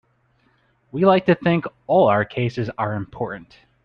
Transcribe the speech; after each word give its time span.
We 0.91 1.05
like 1.05 1.27
to 1.27 1.35
think 1.35 1.67
all 1.85 2.07
our 2.07 2.25
cases 2.25 2.71
are 2.75 2.95
important. 2.95 3.59